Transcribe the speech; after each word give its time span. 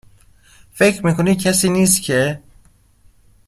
فکر 0.73 1.05
می 1.05 1.15
کنی 1.15 1.35
کسی 1.35 1.69
نیست 1.69 2.01
که 2.01 2.41